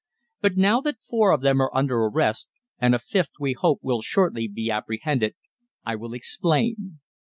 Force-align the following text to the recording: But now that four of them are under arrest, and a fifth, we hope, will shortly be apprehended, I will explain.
But 0.41 0.57
now 0.57 0.81
that 0.81 0.97
four 1.07 1.31
of 1.31 1.41
them 1.41 1.61
are 1.61 1.69
under 1.75 1.97
arrest, 1.97 2.49
and 2.79 2.95
a 2.95 2.97
fifth, 2.97 3.33
we 3.39 3.53
hope, 3.53 3.81
will 3.83 4.01
shortly 4.01 4.47
be 4.47 4.71
apprehended, 4.71 5.35
I 5.85 5.95
will 5.95 6.13
explain. 6.15 7.01